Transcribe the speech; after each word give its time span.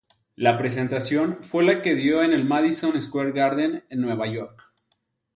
La 0.35 0.57
presentación 0.57 1.43
fue 1.43 1.63
la 1.63 1.83
que 1.83 1.93
dio 1.93 2.23
en 2.23 2.33
el 2.33 2.43
Madison 2.43 2.99
Square 2.99 3.33
Garden 3.33 3.83
en 3.87 4.01
Nueva 4.01 4.25
York. 4.27 4.73